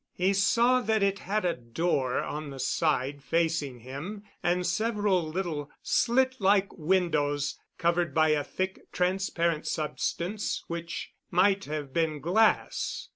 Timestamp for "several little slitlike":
4.65-6.69